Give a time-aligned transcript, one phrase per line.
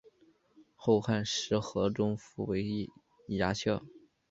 [0.75, 2.89] 后汉时河中府为
[3.27, 3.85] 牙校。